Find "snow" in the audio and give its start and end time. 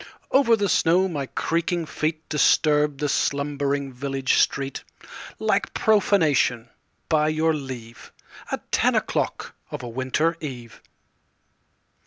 0.67-1.07